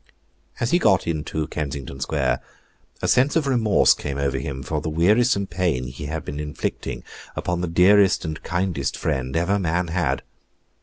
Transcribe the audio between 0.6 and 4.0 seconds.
he got into Kensington Square, a sense of remorse